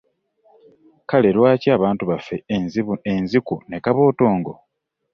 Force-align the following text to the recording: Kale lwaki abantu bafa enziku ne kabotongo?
Kale 1.09 1.29
lwaki 1.37 1.67
abantu 1.77 2.03
bafa 2.11 2.35
enziku 3.11 3.55
ne 3.69 3.77
kabotongo? 3.83 4.53